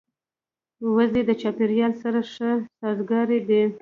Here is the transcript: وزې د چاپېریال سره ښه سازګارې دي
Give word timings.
وزې 0.95 1.21
د 1.29 1.31
چاپېریال 1.41 1.93
سره 2.03 2.19
ښه 2.31 2.51
سازګارې 2.79 3.39
دي 3.47 3.61